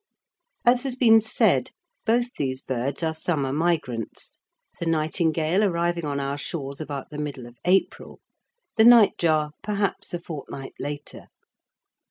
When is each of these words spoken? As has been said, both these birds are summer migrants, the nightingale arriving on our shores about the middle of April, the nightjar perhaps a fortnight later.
As 0.65 0.81
has 0.81 0.95
been 0.95 1.21
said, 1.21 1.69
both 2.07 2.33
these 2.33 2.59
birds 2.59 3.03
are 3.03 3.13
summer 3.13 3.53
migrants, 3.53 4.39
the 4.79 4.87
nightingale 4.87 5.63
arriving 5.63 6.05
on 6.05 6.19
our 6.19 6.39
shores 6.39 6.81
about 6.81 7.11
the 7.11 7.19
middle 7.19 7.45
of 7.45 7.59
April, 7.65 8.19
the 8.77 8.83
nightjar 8.83 9.51
perhaps 9.61 10.11
a 10.15 10.19
fortnight 10.19 10.73
later. 10.79 11.27